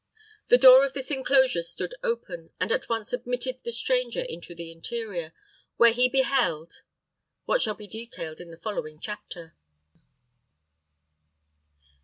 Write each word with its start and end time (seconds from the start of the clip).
The 0.47 0.57
door 0.57 0.83
of 0.83 0.93
this 0.93 1.11
enclosure 1.11 1.61
stood 1.61 1.93
open, 2.01 2.49
and 2.59 2.71
at 2.71 2.89
once 2.89 3.13
admitted 3.13 3.59
the 3.61 3.71
stranger 3.71 4.21
into 4.21 4.55
the 4.55 4.71
interior, 4.71 5.31
where 5.77 5.91
he 5.93 6.09
beheld 6.09 6.81
what 7.45 7.61
shall 7.61 7.75
be 7.75 7.85
detailed 7.85 8.39
in 8.39 8.49
the 8.49 8.57
following 8.57 8.97
chapter. 8.99 9.53